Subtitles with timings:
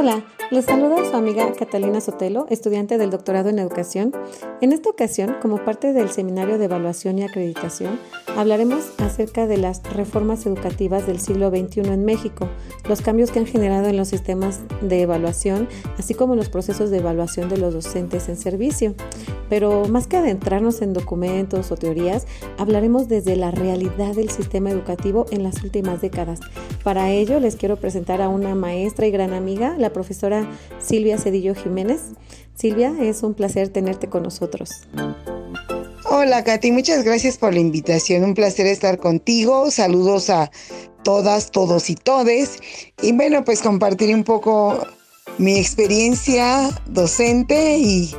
[0.00, 4.14] Hola, les saluda su amiga Catalina Sotelo, estudiante del doctorado en educación.
[4.62, 8.00] En esta ocasión, como parte del Seminario de Evaluación y Acreditación,
[8.34, 12.48] hablaremos acerca de las reformas educativas del siglo XXI en México,
[12.88, 15.68] los cambios que han generado en los sistemas de evaluación,
[15.98, 18.94] así como los procesos de evaluación de los docentes en servicio.
[19.50, 22.26] Pero más que adentrarnos en documentos o teorías,
[22.56, 26.40] hablaremos desde la realidad del sistema educativo en las últimas décadas.
[26.82, 31.54] Para ello, les quiero presentar a una maestra y gran amiga, la profesora Silvia Cedillo
[31.54, 32.00] Jiménez.
[32.54, 34.70] Silvia, es un placer tenerte con nosotros.
[36.12, 38.24] Hola Katy, muchas gracias por la invitación.
[38.24, 39.70] Un placer estar contigo.
[39.70, 40.50] Saludos a
[41.02, 42.58] todas, todos y todes.
[43.02, 44.86] Y bueno, pues compartir un poco
[45.38, 48.14] mi experiencia docente y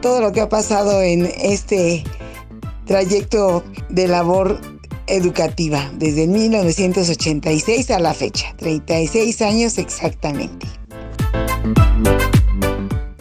[0.00, 2.04] todo lo que ha pasado en este
[2.86, 4.60] trayecto de labor
[5.06, 10.66] educativa desde 1986 a la fecha, 36 años exactamente.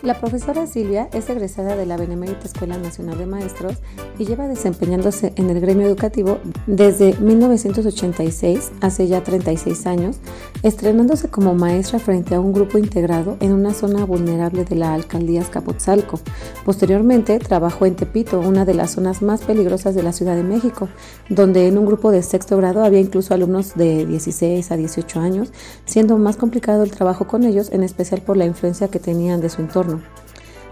[0.05, 3.77] La profesora Silvia es egresada de la Benemérita Escuela Nacional de Maestros
[4.19, 10.17] y lleva desempeñándose en el gremio educativo desde 1986, hace ya 36 años,
[10.61, 15.41] estrenándose como maestra frente a un grupo integrado en una zona vulnerable de la alcaldía
[15.41, 16.19] Escapotzalco.
[16.65, 20.87] Posteriormente trabajó en Tepito, una de las zonas más peligrosas de la Ciudad de México,
[21.29, 25.51] donde en un grupo de sexto grado había incluso alumnos de 16 a 18 años,
[25.85, 29.49] siendo más complicado el trabajo con ellos, en especial por la influencia que tenían de
[29.49, 29.94] su entorno.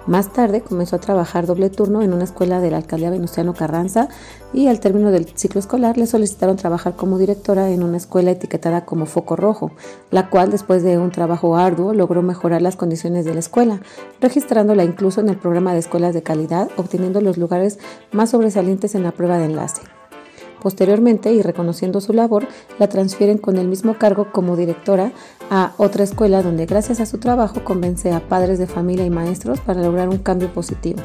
[0.05, 4.09] Más tarde comenzó a trabajar doble turno en una escuela de la alcaldía Venustiano Carranza
[4.51, 8.83] y al término del ciclo escolar le solicitaron trabajar como directora en una escuela etiquetada
[8.83, 9.71] como Foco Rojo,
[10.11, 13.79] la cual después de un trabajo arduo logró mejorar las condiciones de la escuela,
[14.19, 17.79] registrándola incluso en el programa de escuelas de calidad, obteniendo los lugares
[18.11, 19.81] más sobresalientes en la prueba de enlace.
[20.63, 22.47] Posteriormente, y reconociendo su labor,
[22.79, 25.11] la transfieren con el mismo cargo como directora
[25.49, 29.59] a otra escuela donde gracias a su trabajo convence a padres de familia y maestros
[29.59, 31.01] para lograr un cambio positivo.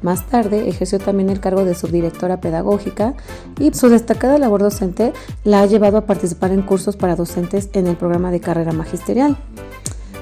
[0.00, 3.14] Más tarde ejerció también el cargo de subdirectora pedagógica
[3.58, 5.12] y su destacada labor docente
[5.44, 9.36] la ha llevado a participar en cursos para docentes en el programa de carrera magisterial.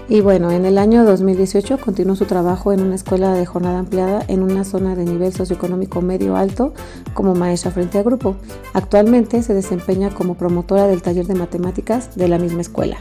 [0.09, 4.25] Y bueno, en el año 2018 continuó su trabajo en una escuela de jornada ampliada
[4.29, 6.75] en una zona de nivel socioeconómico medio alto
[7.15, 8.37] como maestra frente a grupo.
[8.75, 12.99] Actualmente se desempeña como promotora del taller de matemáticas de la misma escuela.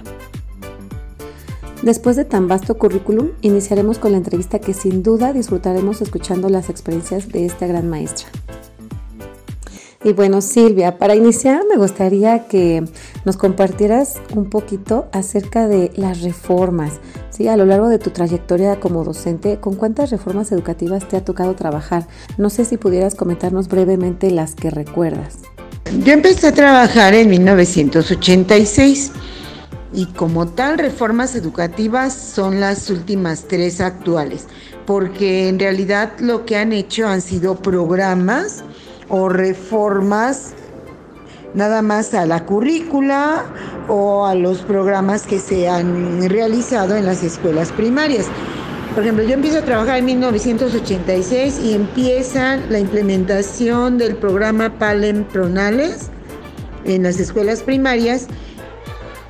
[1.82, 6.70] Después de tan vasto currículum, iniciaremos con la entrevista que sin duda disfrutaremos escuchando las
[6.70, 8.28] experiencias de esta gran maestra.
[10.04, 12.84] Y bueno, Silvia, para iniciar me gustaría que
[13.24, 16.94] nos compartieras un poquito acerca de las reformas.
[17.30, 17.48] ¿sí?
[17.48, 21.54] A lo largo de tu trayectoria como docente, ¿con cuántas reformas educativas te ha tocado
[21.56, 22.08] trabajar?
[22.40, 25.38] No sé si pudieras comentarnos brevemente las que recuerdas.
[26.04, 29.12] Yo empecé a trabajar en 1986
[29.94, 34.48] y como tal reformas educativas son las últimas tres actuales,
[34.88, 38.64] porque en realidad lo que han hecho han sido programas
[39.12, 40.54] o reformas
[41.54, 43.46] nada más a la currícula
[43.88, 48.28] o a los programas que se han realizado en las escuelas primarias.
[48.96, 55.26] Por ejemplo, yo empiezo a trabajar en 1986 y empieza la implementación del programa Palem
[55.26, 56.10] Pronales
[56.86, 58.28] en las escuelas primarias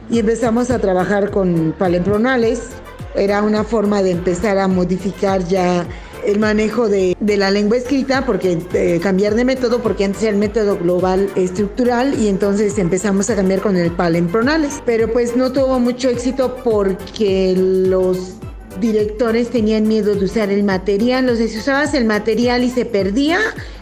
[0.10, 2.70] y empezamos a trabajar con Palem Pronales.
[3.16, 5.86] Era una forma de empezar a modificar ya
[6.26, 10.38] el manejo de, la lengua escrita, porque eh, cambiar de método, porque antes era el
[10.38, 14.82] método global estructural y entonces empezamos a cambiar con el PAL en pronales.
[14.86, 18.36] Pero pues no tuvo mucho éxito porque los
[18.80, 22.86] directores tenían miedo de usar el material, o sea, si usabas el material y se
[22.86, 23.40] perdía,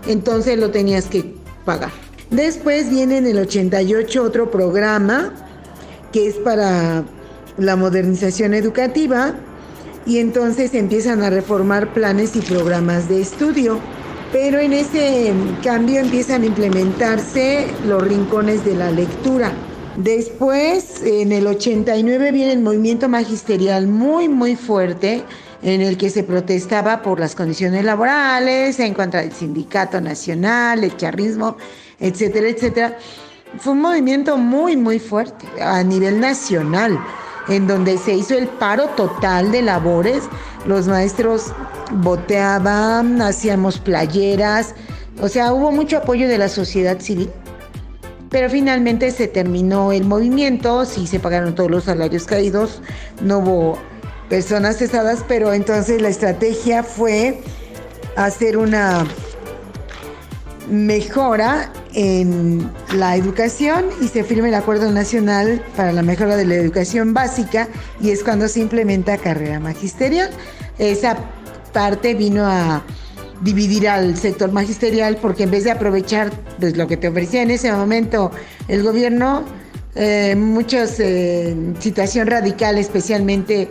[0.08, 1.36] entonces lo tenías que
[1.66, 1.92] pagar.
[2.32, 5.34] Después viene en el 88 otro programa
[6.12, 7.04] que es para
[7.58, 9.36] la modernización educativa,
[10.06, 13.80] y entonces empiezan a reformar planes y programas de estudio.
[14.32, 15.34] Pero en ese
[15.64, 19.52] cambio empiezan a implementarse los rincones de la lectura.
[19.98, 25.24] Después, en el 89 viene el movimiento magisterial muy, muy fuerte
[25.62, 30.96] en el que se protestaba por las condiciones laborales, en contra del sindicato nacional, el
[30.96, 31.58] charrismo,
[32.00, 32.98] etcétera, etcétera.
[33.58, 37.00] Fue un movimiento muy, muy fuerte a nivel nacional
[37.50, 40.24] en donde se hizo el paro total de labores.
[40.66, 41.54] Los maestros
[41.92, 44.76] boteaban, hacíamos playeras,
[45.22, 47.30] o sea, hubo mucho apoyo de la sociedad civil.
[48.30, 52.82] Pero finalmente se terminó el movimiento, sí se pagaron todos los salarios caídos,
[53.22, 53.78] no hubo
[54.30, 57.42] personas cesadas, pero entonces la estrategia fue
[58.16, 59.06] hacer una
[60.70, 66.56] mejora en la educación y se firma el Acuerdo Nacional para la Mejora de la
[66.56, 67.68] Educación Básica
[68.02, 70.30] y es cuando se implementa carrera magisterial.
[70.78, 71.18] Esa
[71.74, 72.84] parte vino a
[73.42, 77.52] dividir al sector magisterial porque en vez de aprovechar pues, lo que te ofrecía en
[77.52, 78.32] ese momento
[78.68, 79.44] el gobierno,
[79.96, 83.70] eh, muchas eh, situación radical, especialmente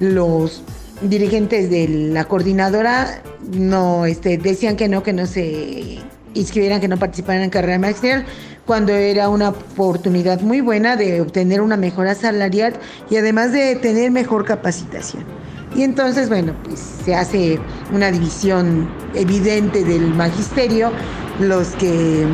[0.00, 0.62] los
[1.02, 3.22] dirigentes de la coordinadora
[3.52, 5.98] no este, decían que no, que no se
[6.40, 8.24] inscribieran, que no participaran en carrera magisterial,
[8.66, 12.74] cuando era una oportunidad muy buena de obtener una mejora salarial
[13.10, 15.24] y además de tener mejor capacitación.
[15.74, 17.58] Y entonces, bueno, pues se hace
[17.92, 20.90] una división evidente del magisterio,
[21.40, 22.26] los que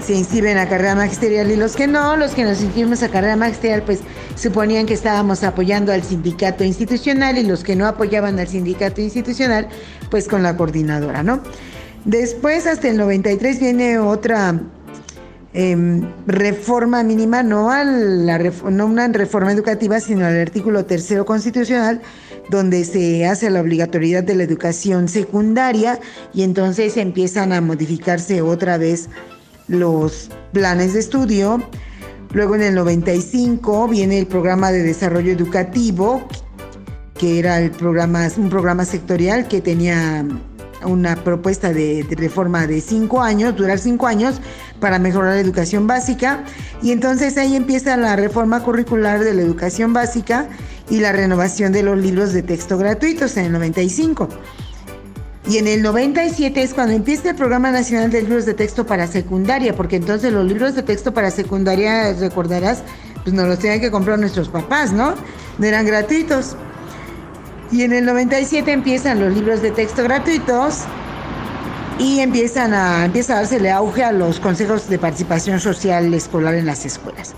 [0.00, 3.36] se inscriben a carrera magisterial y los que no, los que nos inscribimos a carrera
[3.36, 4.00] magisterial, pues
[4.34, 9.68] suponían que estábamos apoyando al sindicato institucional y los que no apoyaban al sindicato institucional,
[10.10, 11.40] pues con la coordinadora, ¿no?
[12.04, 14.58] Después, hasta el 93, viene otra
[15.52, 22.00] em, reforma mínima, no, a la, no una reforma educativa, sino al artículo tercero constitucional,
[22.48, 26.00] donde se hace la obligatoriedad de la educación secundaria
[26.32, 29.08] y entonces empiezan a modificarse otra vez
[29.68, 31.62] los planes de estudio.
[32.32, 36.26] Luego en el 95 viene el programa de desarrollo educativo,
[37.14, 40.24] que era un programa sectorial que tenía
[40.84, 44.40] una propuesta de, reforma de cinco años, durar cinco años,
[44.80, 46.44] para mejorar la educación básica.
[46.82, 50.48] Y entonces ahí empieza la reforma curricular de la educación básica
[50.88, 54.28] y la renovación de los libros de texto gratuitos en el 95.
[55.48, 59.06] Y en el 97 es cuando empieza el Programa Nacional de Libros de Texto para
[59.06, 62.82] Secundaria, porque entonces los libros de texto para secundaria, recordarás,
[63.24, 65.14] pues nos los tenían que comprar nuestros papás, ¿no?
[65.58, 66.56] No eran gratuitos.
[67.72, 70.80] Y en el 97 empiezan los libros de texto gratuitos
[72.00, 76.66] y empiezan a, empieza a dársele auge a los consejos de participación social escolar en
[76.66, 77.34] las escuelas.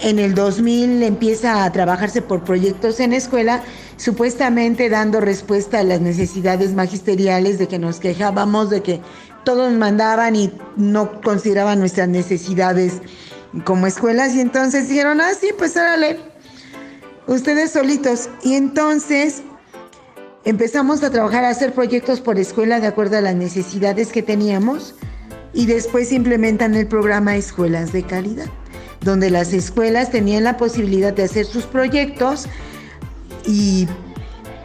[0.00, 3.62] En el 2000 empieza a trabajarse por proyectos en escuela,
[3.96, 9.00] supuestamente dando respuesta a las necesidades magisteriales de que nos quejábamos de que
[9.44, 13.00] todos mandaban y no consideraban nuestras necesidades
[13.64, 14.34] como escuelas.
[14.34, 16.18] Y entonces dijeron, ah, sí, pues órale,
[17.26, 18.28] ustedes solitos.
[18.42, 19.42] Y entonces
[20.44, 24.94] empezamos a trabajar, a hacer proyectos por escuela de acuerdo a las necesidades que teníamos
[25.52, 28.46] y después implementan el programa Escuelas de Calidad,
[29.00, 32.46] donde las escuelas tenían la posibilidad de hacer sus proyectos
[33.46, 33.88] y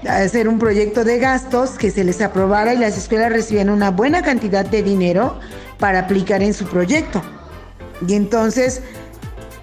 [0.08, 4.22] hacer un proyecto de gastos que se les aprobara y las escuelas recibían una buena
[4.22, 5.40] cantidad de dinero
[5.80, 7.22] para aplicar en su proyecto.
[8.08, 8.82] Y entonces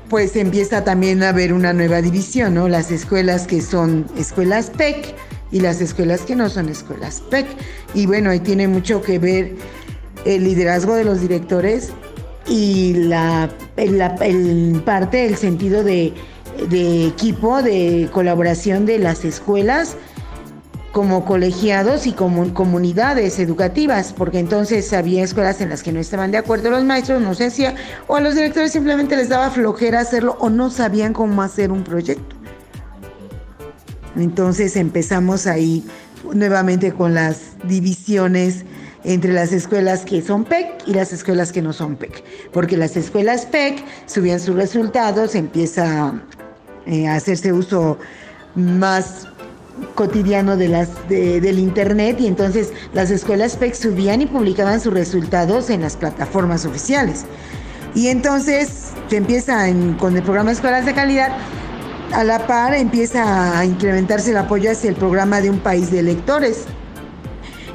[0.09, 2.69] pues empieza también a haber una nueva división, ¿no?
[2.69, 5.15] Las escuelas que son escuelas PEC
[5.53, 7.47] y las escuelas que no son escuelas PEC.
[7.95, 9.55] Y bueno, ahí tiene mucho que ver
[10.25, 11.91] el liderazgo de los directores
[12.47, 13.51] y la,
[14.85, 16.15] parte, el sentido de
[17.07, 19.97] equipo, de colaboración de las escuelas
[20.99, 26.33] como colegiados y como comunidades educativas, porque entonces había escuelas en las que no estaban
[26.33, 27.77] de acuerdo los maestros, no se hacía,
[28.09, 31.85] o a los directores simplemente les daba flojera hacerlo o no sabían cómo hacer un
[31.85, 32.35] proyecto.
[34.17, 35.87] Entonces empezamos ahí
[36.35, 38.65] nuevamente con las divisiones
[39.05, 42.97] entre las escuelas que son PEC y las escuelas que no son PEC, porque las
[42.97, 46.21] escuelas PEC subían sus resultados, empieza
[46.87, 47.99] eh, a hacerse uso
[48.57, 49.29] más
[49.95, 55.71] cotidiano de las, del Internet y entonces las escuelas PEC subían y publicaban sus resultados
[55.71, 57.25] en las plataformas oficiales.
[57.95, 59.67] Y entonces se empieza
[59.99, 61.37] con el programa Escuelas de Calidad,
[62.13, 66.03] a la par empieza a incrementarse el apoyo hacia el programa de un país de
[66.03, 66.65] lectores.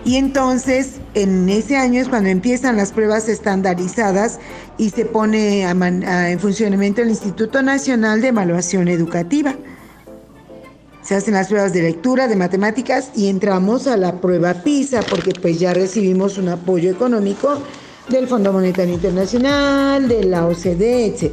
[0.05, 4.39] Y entonces en ese año es cuando empiezan las pruebas estandarizadas
[4.77, 9.55] y se pone en funcionamiento el Instituto Nacional de Evaluación Educativa
[11.03, 15.33] se hacen las pruebas de lectura, de matemáticas y entramos a la prueba PISA porque
[15.39, 17.61] pues ya recibimos un apoyo económico
[18.09, 21.31] del Fondo Monetario Internacional, de la OCDE, etc.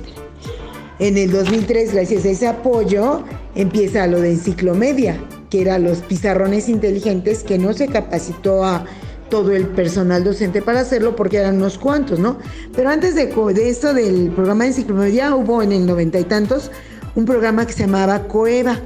[0.99, 3.23] En el 2003, gracias a ese apoyo,
[3.55, 8.85] empieza lo de enciclomedia, que eran los pizarrones inteligentes que no se capacitó a
[9.31, 12.37] todo el personal docente para hacerlo porque eran unos cuantos, ¿no?
[12.75, 16.71] Pero antes de, de esto del programa de enciclomedia hubo en el noventa y tantos
[17.15, 18.81] un programa que se llamaba COEVA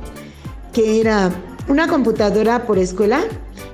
[0.74, 1.30] que era
[1.68, 3.20] una computadora por escuela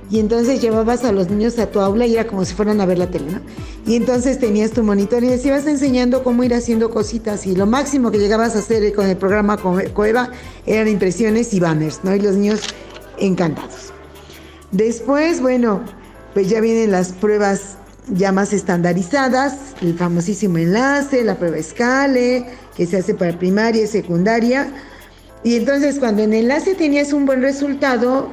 [0.09, 2.85] y entonces llevabas a los niños a tu aula y era como si fueran a
[2.85, 3.39] ver la tele, ¿no?
[3.85, 7.65] Y entonces tenías tu monitor y les ibas enseñando cómo ir haciendo cositas y lo
[7.65, 10.29] máximo que llegabas a hacer con el programa Coeva
[10.65, 12.15] eran impresiones y banners, ¿no?
[12.15, 12.61] Y los niños
[13.17, 13.91] encantados.
[14.71, 15.81] Después, bueno,
[16.33, 17.77] pues ya vienen las pruebas
[18.09, 23.87] ya más estandarizadas, el famosísimo enlace, la prueba escale, que se hace para primaria y
[23.87, 24.71] secundaria.
[25.43, 28.29] Y entonces cuando en enlace tenías un buen resultado,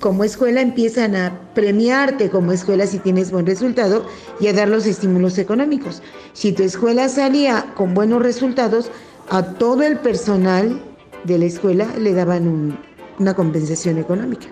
[0.00, 4.06] como escuela empiezan a premiarte como escuela si tienes buen resultado
[4.38, 6.02] y a dar los estímulos económicos.
[6.34, 8.90] Si tu escuela salía con buenos resultados,
[9.30, 10.80] a todo el personal
[11.24, 12.78] de la escuela le daban
[13.18, 14.46] una compensación económica.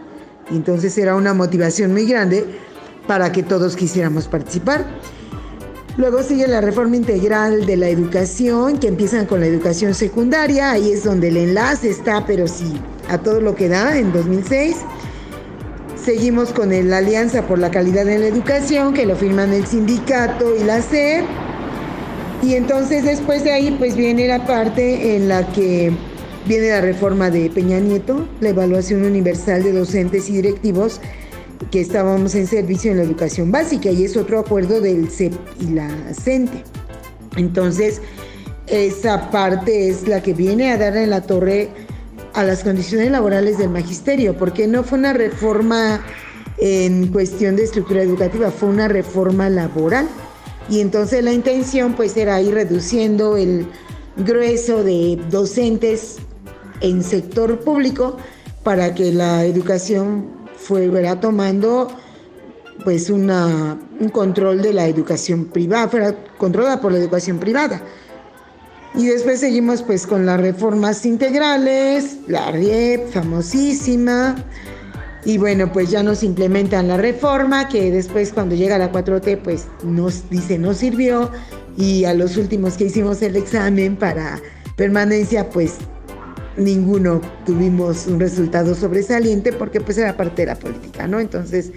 [0.51, 2.45] Entonces era una motivación muy grande
[3.07, 4.85] para que todos quisiéramos participar.
[5.97, 10.91] Luego sigue la reforma integral de la educación, que empiezan con la educación secundaria, ahí
[10.91, 12.73] es donde el enlace está, pero sí,
[13.09, 14.77] a todo lo que da, en 2006.
[16.05, 20.57] Seguimos con la Alianza por la Calidad en la Educación, que lo firman el sindicato
[20.57, 21.23] y la SED.
[22.43, 25.93] Y entonces después de ahí, pues viene la parte en la que
[26.47, 31.01] viene la reforma de Peña Nieto, la evaluación universal de docentes y directivos,
[31.71, 35.67] que estábamos en servicio en la educación básica y es otro acuerdo del CEP y
[35.75, 36.65] la CENTE.
[37.37, 38.01] Entonces,
[38.67, 41.69] esa parte es la que viene a darle la torre
[42.33, 46.05] a las condiciones laborales del magisterio, porque no fue una reforma
[46.59, 50.09] en cuestión de estructura educativa, fue una reforma laboral.
[50.69, 53.67] Y entonces la intención pues era ir reduciendo el
[54.17, 56.17] grueso de docentes
[56.81, 58.17] en sector público
[58.63, 61.89] para que la educación fuera tomando
[62.83, 67.81] pues una, un control de la educación privada, fuera controlada por la educación privada.
[68.95, 74.37] Y después seguimos pues con las reformas integrales, la RIEP, famosísima.
[75.25, 79.67] Y bueno, pues ya nos implementan la reforma, que después cuando llega la 4T, pues
[79.83, 81.31] nos dice no sirvió.
[81.77, 84.41] Y a los últimos que hicimos el examen para
[84.77, 85.75] permanencia, pues
[86.57, 91.21] ninguno tuvimos un resultado sobresaliente porque pues era parte de la política, ¿no?
[91.21, 91.73] Entonces,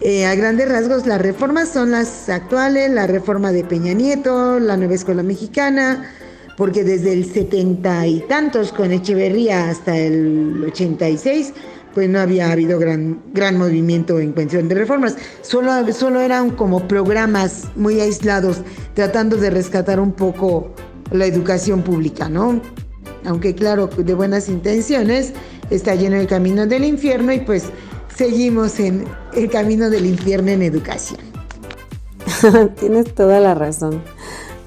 [0.00, 4.76] eh, a grandes rasgos, las reformas son las actuales, la reforma de Peña Nieto, la
[4.76, 6.10] nueva escuela mexicana,
[6.56, 11.52] porque desde el setenta y tantos con Echeverría hasta el 86,
[11.92, 15.16] pues no había habido gran, gran movimiento en cuestión de reformas.
[15.42, 18.62] Solo, solo eran como programas muy aislados
[18.94, 20.72] tratando de rescatar un poco
[21.10, 22.62] la educación pública, ¿no?
[23.24, 25.32] Aunque claro, de buenas intenciones,
[25.70, 27.64] está lleno el camino del infierno y pues
[28.14, 31.20] seguimos en el camino del infierno en educación.
[32.78, 34.02] Tienes toda la razón.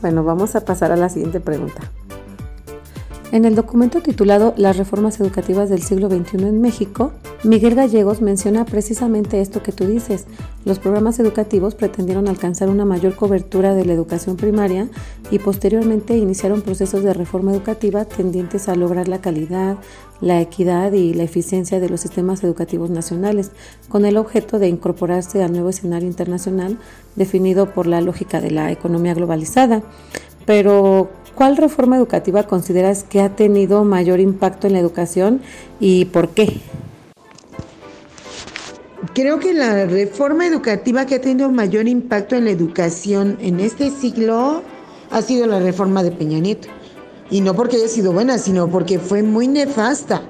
[0.01, 1.91] Bueno, vamos a pasar a la siguiente pregunta.
[3.33, 7.13] En el documento titulado Las reformas educativas del siglo XXI en México,
[7.43, 10.25] Miguel Gallegos menciona precisamente esto que tú dices.
[10.65, 14.87] Los programas educativos pretendieron alcanzar una mayor cobertura de la educación primaria
[15.31, 19.77] y posteriormente iniciaron procesos de reforma educativa tendientes a lograr la calidad,
[20.21, 23.49] la equidad y la eficiencia de los sistemas educativos nacionales,
[23.89, 26.77] con el objeto de incorporarse al nuevo escenario internacional
[27.15, 29.81] definido por la lógica de la economía globalizada.
[30.45, 35.41] Pero, ¿Cuál reforma educativa consideras que ha tenido mayor impacto en la educación
[35.79, 36.61] y por qué?
[39.15, 43.89] Creo que la reforma educativa que ha tenido mayor impacto en la educación en este
[43.89, 44.61] siglo
[45.09, 46.67] ha sido la reforma de Peña Nieto.
[47.31, 50.21] Y no porque haya sido buena, sino porque fue muy nefasta.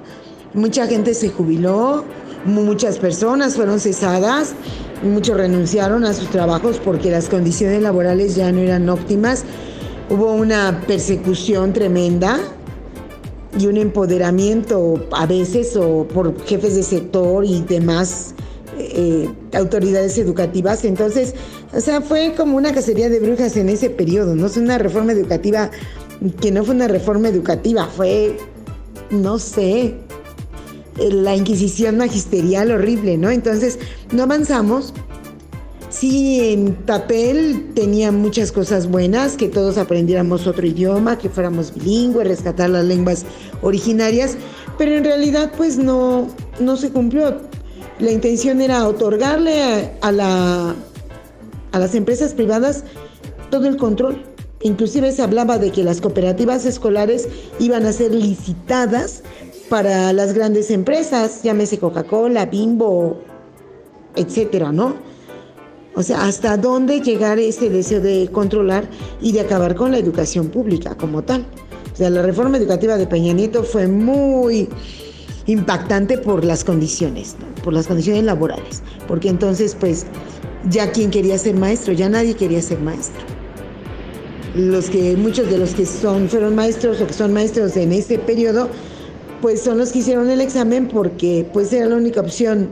[0.54, 2.04] Mucha gente se jubiló,
[2.46, 4.54] muchas personas fueron cesadas,
[5.02, 9.44] muchos renunciaron a sus trabajos porque las condiciones laborales ya no eran óptimas
[10.10, 12.38] hubo una persecución tremenda
[13.58, 18.34] y un empoderamiento a veces o por jefes de sector y demás
[18.78, 20.84] eh, autoridades educativas.
[20.84, 21.34] Entonces,
[21.72, 25.12] o sea, fue como una cacería de brujas en ese periodo, no es una reforma
[25.12, 25.70] educativa
[26.40, 28.36] que no fue una reforma educativa, fue,
[29.10, 29.94] no sé,
[30.96, 33.30] la inquisición magisterial horrible, ¿no?
[33.30, 33.78] Entonces,
[34.12, 34.94] no avanzamos
[35.94, 42.26] Sí, en papel tenía muchas cosas buenas, que todos aprendiéramos otro idioma, que fuéramos bilingües,
[42.26, 43.24] rescatar las lenguas
[43.62, 44.36] originarias,
[44.76, 46.26] pero en realidad pues no,
[46.58, 47.36] no se cumplió.
[48.00, 50.74] La intención era otorgarle a, la,
[51.70, 52.82] a las empresas privadas
[53.50, 54.20] todo el control.
[54.62, 57.28] Inclusive se hablaba de que las cooperativas escolares
[57.60, 59.22] iban a ser licitadas
[59.68, 63.20] para las grandes empresas, llámese Coca-Cola, Bimbo,
[64.16, 65.13] etcétera, ¿no?
[65.96, 68.88] O sea, hasta dónde llegar ese deseo de controlar
[69.20, 71.46] y de acabar con la educación pública como tal.
[71.92, 74.68] O sea, la reforma educativa de Peña Nieto fue muy
[75.46, 80.06] impactante por las condiciones, por las condiciones laborales, porque entonces pues
[80.70, 83.22] ya quien quería ser maestro, ya nadie quería ser maestro.
[84.56, 88.18] Los que muchos de los que son fueron maestros o que son maestros en este
[88.18, 88.68] periodo,
[89.42, 92.68] pues son los que hicieron el examen porque pues era la única opción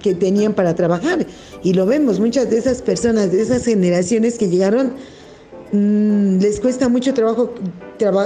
[0.00, 1.26] que tenían para trabajar.
[1.62, 4.92] Y lo vemos, muchas de esas personas, de esas generaciones que llegaron,
[5.72, 7.54] mm, les cuesta mucho trabajo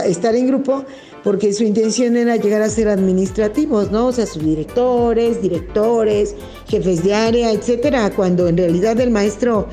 [0.04, 0.84] estar en grupo
[1.22, 4.06] porque su intención era llegar a ser administrativos, ¿no?
[4.06, 6.34] O sea, subdirectores, directores,
[6.68, 9.68] jefes de área, etcétera, cuando en realidad el maestro,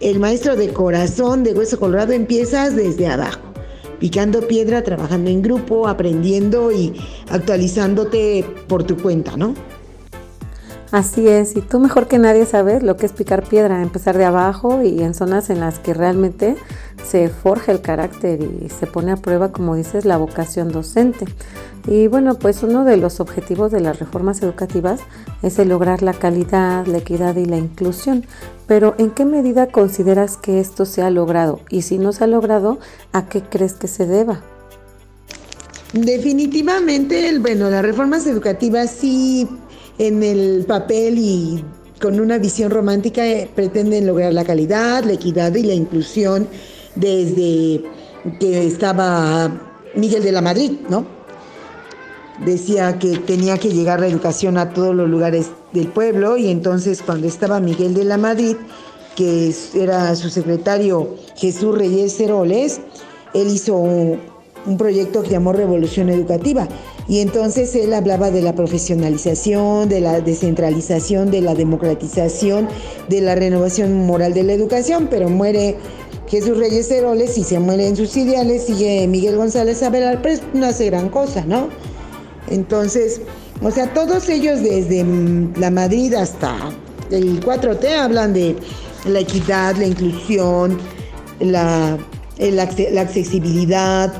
[0.00, 3.40] el maestro de corazón de Hueso Colorado empiezas desde abajo,
[3.98, 6.94] picando piedra, trabajando en grupo, aprendiendo y
[7.28, 9.54] actualizándote por tu cuenta, ¿no?
[10.94, 14.26] Así es, y tú mejor que nadie sabes lo que es picar piedra, empezar de
[14.26, 16.54] abajo y en zonas en las que realmente
[17.04, 21.24] se forja el carácter y se pone a prueba, como dices, la vocación docente.
[21.88, 25.00] Y bueno, pues uno de los objetivos de las reformas educativas
[25.42, 28.24] es el lograr la calidad, la equidad y la inclusión.
[28.68, 31.58] Pero ¿en qué medida consideras que esto se ha logrado?
[31.70, 32.78] Y si no se ha logrado,
[33.12, 34.42] ¿a qué crees que se deba?
[35.92, 39.48] Definitivamente, bueno, las reformas educativas sí
[39.98, 41.64] en el papel y
[42.00, 46.48] con una visión romántica eh, pretenden lograr la calidad, la equidad y la inclusión
[46.94, 47.82] desde
[48.40, 49.50] que estaba
[49.94, 51.06] Miguel de la Madrid, ¿no?
[52.44, 57.00] Decía que tenía que llegar la educación a todos los lugares del pueblo y entonces
[57.00, 58.56] cuando estaba Miguel de la Madrid,
[59.14, 62.80] que era su secretario Jesús Reyes Ceroles,
[63.34, 64.18] él hizo
[64.66, 66.68] un, proyecto que llamó Revolución Educativa
[67.08, 72.68] y entonces él hablaba de la profesionalización, de la descentralización, de la democratización,
[73.08, 75.76] de la renovación moral de la educación, pero muere
[76.28, 80.66] Jesús Reyes Heroles y se muere en sus ideales, sigue Miguel González Abelar, pero no
[80.66, 81.68] hace gran cosa, ¿no?
[82.48, 83.20] Entonces,
[83.62, 85.04] o sea, todos ellos desde
[85.56, 86.56] la Madrid hasta
[87.10, 88.56] el 4T hablan de
[89.06, 90.78] la equidad, la inclusión,
[91.40, 91.98] la
[92.98, 94.12] accesibilidad,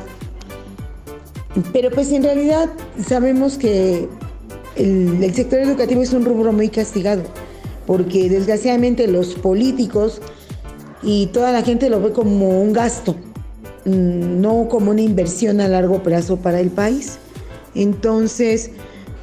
[1.72, 2.68] pero pues en realidad
[3.06, 4.08] sabemos que
[4.76, 7.22] el, sector educativo es un rubro muy castigado,
[7.86, 10.20] porque desgraciadamente los políticos
[11.02, 13.14] y toda la gente lo ve como un gasto,
[13.84, 17.18] mm, no como una inversión a largo plazo para el país.
[17.74, 18.70] Entonces,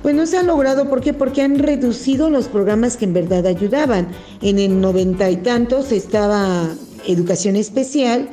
[0.02, 1.14] pues no se ha logrado, ¿por qué?
[1.14, 4.08] Porque han reducido los programas que en verdad ayudaban.
[4.42, 6.70] En el noventa y tantos estaba
[7.08, 8.30] educación especial,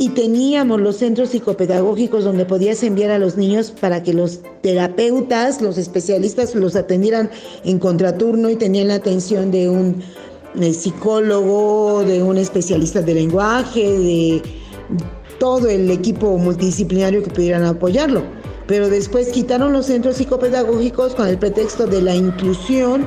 [0.00, 5.60] y teníamos los centros psicopedagógicos donde podías enviar a los niños para que los terapeutas,
[5.60, 7.30] los especialistas los atendieran
[7.66, 10.02] en contraturno y tenían la atención de un
[10.58, 14.42] eh, psicólogo, de un especialista de lenguaje, de
[15.38, 18.22] todo el equipo multidisciplinario que pudieran apoyarlo.
[18.66, 23.04] Pero después quitaron los centros psicopedagógicos con el pretexto de la inclusión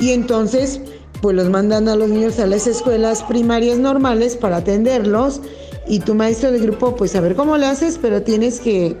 [0.00, 0.80] y entonces
[1.20, 5.40] pues los mandan a los niños a las escuelas primarias normales para atenderlos
[5.86, 8.96] y tu maestro de grupo, pues a ver cómo lo haces, pero tienes que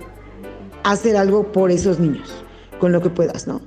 [0.84, 2.28] hacer algo por esos niños,
[2.80, 3.60] con lo que puedas, ¿no?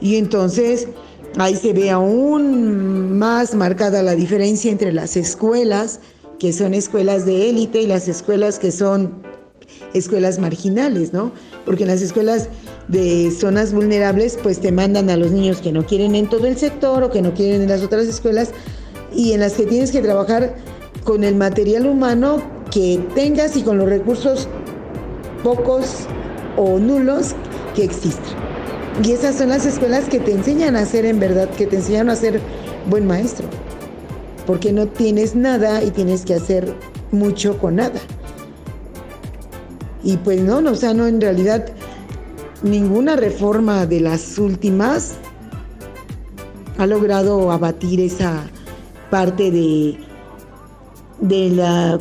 [0.00, 0.88] Y entonces
[1.36, 6.00] ahí se ve aún más marcada la diferencia entre las escuelas,
[6.38, 9.22] que son escuelas de élite, y las escuelas que son
[9.92, 11.32] escuelas marginales, ¿no?
[11.64, 12.48] Porque en las escuelas
[12.88, 16.56] de zonas vulnerables, pues te mandan a los niños que no quieren en todo el
[16.56, 18.52] sector o que no quieren en las otras escuelas,
[19.12, 20.54] y en las que tienes que trabajar
[21.08, 24.46] con el material humano que tengas y con los recursos
[25.42, 26.06] pocos
[26.58, 27.34] o nulos
[27.74, 28.36] que existan.
[29.02, 32.10] Y esas son las escuelas que te enseñan a ser en verdad, que te enseñan
[32.10, 32.42] a ser
[32.90, 33.46] buen maestro.
[34.46, 36.74] Porque no tienes nada y tienes que hacer
[37.10, 38.00] mucho con nada.
[40.04, 41.72] Y pues no, no, o sea, no, en realidad
[42.62, 45.14] ninguna reforma de las últimas
[46.76, 48.42] ha logrado abatir esa
[49.10, 50.07] parte de
[51.20, 51.98] de la,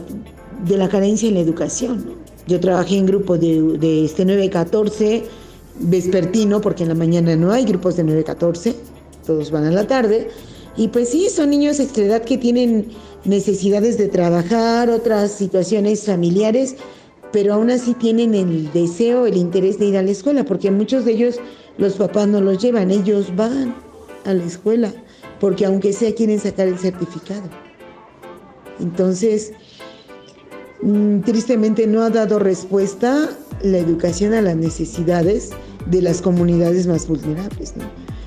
[0.66, 2.06] de la carencia en la educación.
[2.48, 5.24] Yo trabajé en grupos de, de este 914
[5.80, 8.76] vespertino, porque en la mañana no hay grupos de 914,
[9.26, 10.30] todos van a la tarde.
[10.76, 12.88] Y pues sí, son niños de esta edad que tienen
[13.26, 16.76] necesidades de trabajar, otras situaciones familiares,
[17.32, 21.04] pero aún así tienen el deseo, el interés de ir a la escuela, porque muchos
[21.04, 21.40] de ellos
[21.78, 23.76] los papás no los llevan, ellos van
[24.26, 24.94] a la escuela,
[25.40, 27.67] porque aunque sea quieren sacar el certificado.
[28.80, 29.54] Entonces,
[30.82, 33.30] mm, tristemente no ha dado respuesta
[33.64, 35.52] la educación a las necesidades
[35.90, 37.74] de las comunidades más vulnerables.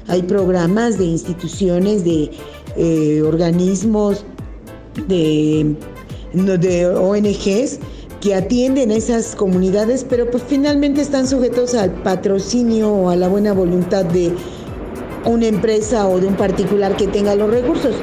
[0.09, 2.31] Hay programas de instituciones, de
[2.77, 4.25] eh, organismos,
[5.07, 5.77] de,
[6.33, 7.79] de ONGs
[8.21, 13.29] que atienden a esas comunidades, pero pues finalmente están sujetos al patrocinio o a la
[13.29, 14.33] buena voluntad de
[15.25, 17.95] una empresa o de un particular que tenga los recursos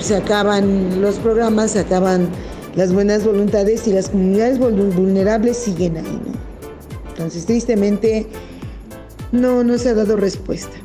[0.00, 2.28] se acaban los programas, se acaban
[2.76, 6.20] las buenas voluntades y las comunidades vulnerables siguen ahí.
[7.10, 8.26] Entonces, tristemente,
[9.32, 10.76] no, no se ha dado respuesta.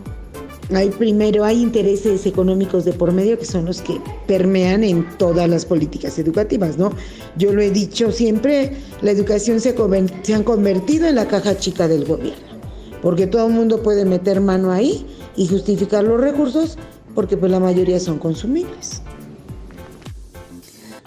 [0.73, 5.47] hay primero hay intereses económicos de por medio que son los que permean en todas
[5.47, 6.91] las políticas educativas, ¿no?
[7.37, 8.71] Yo lo he dicho siempre,
[9.01, 9.75] la educación se,
[10.23, 12.59] se han convertido en la caja chica del gobierno,
[13.01, 16.77] porque todo el mundo puede meter mano ahí y justificar los recursos
[17.13, 19.01] porque pues la mayoría son consumibles.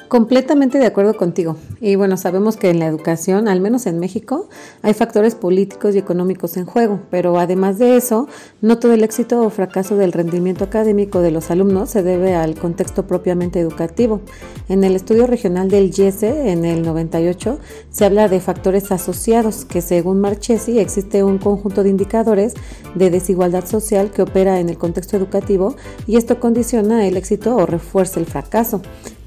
[0.08, 1.56] Completamente de acuerdo contigo.
[1.80, 4.48] Y bueno, sabemos que en la educación, al menos en México,
[4.82, 8.28] hay factores políticos y económicos en juego, pero además de eso,
[8.60, 12.54] no todo el éxito o fracaso del rendimiento académico de los alumnos se debe al
[12.54, 14.20] contexto propiamente educativo.
[14.68, 17.58] En el estudio regional del IESE, en el 98,
[17.90, 22.54] se habla de factores asociados, que según Marchesi existe un conjunto de indicadores
[22.94, 25.74] de desigualdad social que opera en el contexto educativo
[26.06, 28.82] y esto condiciona el éxito o refuerza el fracaso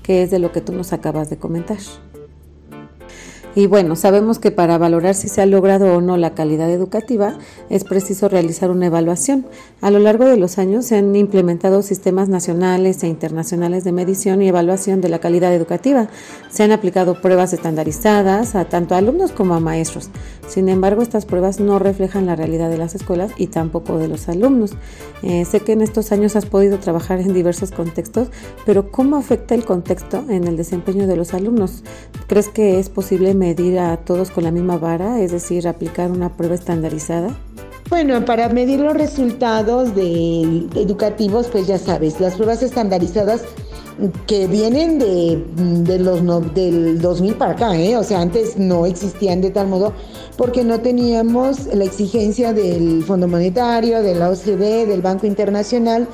[0.09, 1.77] que es de lo que tú nos acabas de comentar.
[3.55, 7.38] Y bueno, sabemos que para valorar si se ha logrado o no la calidad educativa
[7.69, 9.47] es preciso realizar una evaluación.
[9.81, 14.43] A lo largo de los años se han implementado sistemas nacionales e internacionales de medición
[14.43, 16.09] y evaluación de la calidad educativa.
[16.51, 20.09] Se han aplicado pruebas estandarizadas a tanto alumnos como a maestros.
[20.47, 24.29] Sin embargo, estas pruebas no reflejan la realidad de las escuelas y tampoco de los
[24.29, 24.73] alumnos.
[25.23, 28.29] Eh, sé que en estos años has podido trabajar en diversos contextos,
[28.65, 31.83] pero ¿cómo afecta el contexto en el desempeño de los alumnos?
[32.27, 36.30] ¿Crees que es posible medir a todos con la misma vara, es decir, aplicar una
[36.30, 37.36] prueba estandarizada?
[37.89, 43.41] Bueno, para medir los resultados educativos, pues ya sabes, las pruebas estandarizadas
[44.28, 47.97] que vienen de, los del 2000 para acá, ¿eh?
[47.97, 49.93] o sea, antes no existían de tal modo
[50.38, 56.08] porque no teníamos la exigencia del Fondo Monetario, de la OCDE, del Banco Internacional.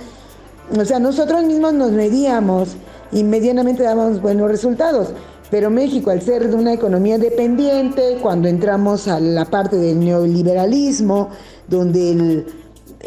[0.76, 2.76] O sea, nosotros mismos nos medíamos
[3.12, 5.10] y medianamente dábamos buenos resultados.
[5.56, 11.30] Pero México, al ser de una economía dependiente, cuando entramos a la parte del neoliberalismo,
[11.70, 12.44] donde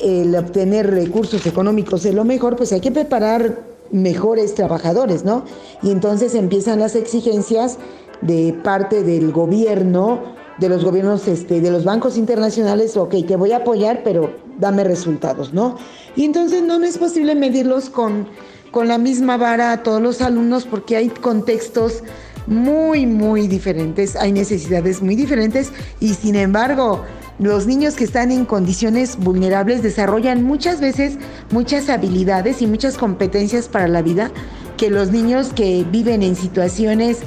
[0.02, 3.58] el, obtener recursos económicos es lo mejor, pues hay que preparar
[3.90, 5.44] mejores trabajadores, ¿no?
[5.82, 7.76] Y entonces empiezan las exigencias
[8.22, 10.22] de parte del gobierno,
[10.56, 14.84] de los gobiernos, este, de los bancos internacionales, ok, te voy a apoyar, pero dame
[14.84, 15.76] resultados, ¿no?
[16.16, 18.26] Y entonces no es posible medirlos con,
[18.70, 22.02] con la misma vara a todos los alumnos porque hay contextos
[22.48, 27.04] muy, muy diferentes, hay necesidades muy diferentes y sin embargo
[27.38, 31.18] los niños que están en condiciones vulnerables desarrollan muchas veces
[31.52, 34.30] muchas habilidades y muchas competencias para la vida
[34.76, 37.18] que los niños que viven en situaciones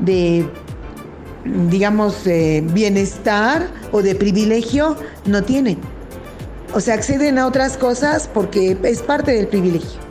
[0.00, 0.48] de
[1.44, 5.78] digamos, bienestar o de privilegio no tienen.
[6.74, 10.09] O sea, acceden a otras cosas porque es parte del privilegio.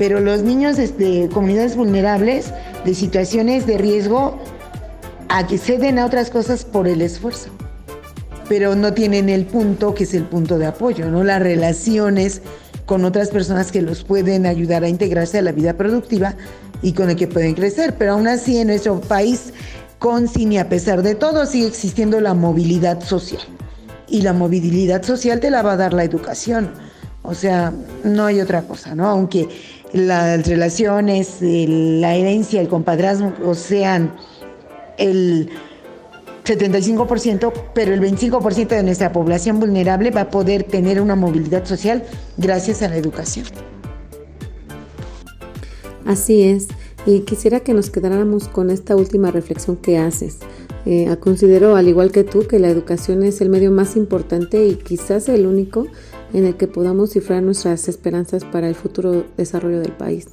[0.00, 2.54] Pero los niños de comunidades vulnerables
[2.86, 4.38] de situaciones de riesgo
[5.28, 7.50] acceden a otras cosas por el esfuerzo,
[8.48, 11.22] pero no tienen el punto que es el punto de apoyo, ¿no?
[11.22, 12.40] Las relaciones
[12.86, 16.34] con otras personas que los pueden ayudar a integrarse a la vida productiva
[16.80, 19.52] y con el que pueden crecer, pero aún así en nuestro país
[19.98, 23.42] con sin a pesar de todo sigue existiendo la movilidad social.
[24.08, 26.70] Y la movilidad social te la va a dar la educación.
[27.22, 29.06] O sea, no hay otra cosa, ¿no?
[29.06, 29.48] Aunque
[29.92, 34.14] las relaciones, la herencia, el compadrazgo sean
[34.98, 35.50] el
[36.44, 42.04] 75%, pero el 25% de nuestra población vulnerable va a poder tener una movilidad social
[42.36, 43.46] gracias a la educación.
[46.06, 46.68] Así es,
[47.06, 50.38] y quisiera que nos quedáramos con esta última reflexión que haces.
[50.86, 54.76] Eh, considero, al igual que tú, que la educación es el medio más importante y
[54.76, 55.86] quizás el único
[56.32, 60.28] en el que podamos cifrar nuestras esperanzas para el futuro desarrollo del país.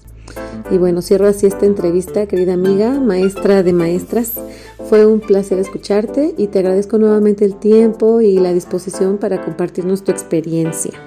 [0.70, 4.34] Y bueno, cierro así esta entrevista, querida amiga, maestra de maestras.
[4.90, 10.04] Fue un placer escucharte y te agradezco nuevamente el tiempo y la disposición para compartirnos
[10.04, 11.07] tu experiencia.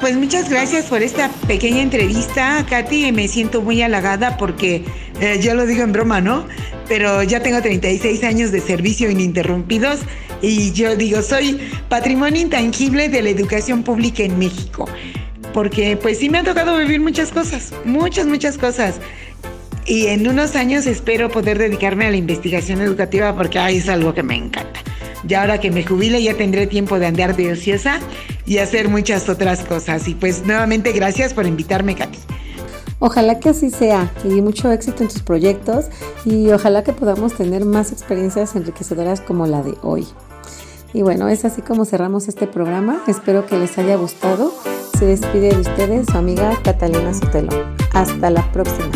[0.00, 3.10] Pues muchas gracias por esta pequeña entrevista, Katy.
[3.10, 4.84] Me siento muy halagada porque
[5.20, 6.46] eh, yo lo digo en broma, ¿no?
[6.86, 9.98] Pero ya tengo 36 años de servicio ininterrumpidos
[10.40, 14.88] y yo digo, soy patrimonio intangible de la educación pública en México.
[15.52, 19.00] Porque pues sí me ha tocado vivir muchas cosas, muchas, muchas cosas.
[19.84, 24.14] Y en unos años espero poder dedicarme a la investigación educativa porque ahí es algo
[24.14, 24.80] que me encanta.
[25.26, 28.00] Y ahora que me jubile ya tendré tiempo de andar de ociosa
[28.46, 30.06] y hacer muchas otras cosas.
[30.08, 32.18] Y pues nuevamente gracias por invitarme, Katy.
[33.00, 35.86] Ojalá que así sea y mucho éxito en tus proyectos
[36.24, 40.06] y ojalá que podamos tener más experiencias enriquecedoras como la de hoy.
[40.92, 43.02] Y bueno, es así como cerramos este programa.
[43.06, 44.52] Espero que les haya gustado.
[44.98, 47.52] Se despide de ustedes su amiga Catalina Sotelo.
[47.92, 48.90] Hasta la próxima.